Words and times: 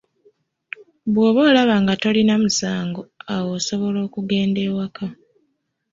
Bw'oba 1.11 1.41
olaba 1.49 1.75
nga 1.81 1.93
tolina 2.01 2.33
musango 2.43 3.01
awo 3.33 3.49
osobola 3.59 3.97
okugenda 4.07 4.59
ewaka. 4.67 5.05